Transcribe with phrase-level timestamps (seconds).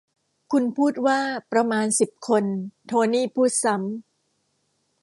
[0.51, 1.19] คุณพูดว่า
[1.51, 2.43] ประมาณสิบคน
[2.87, 4.99] โทนี่พูดซ้ำ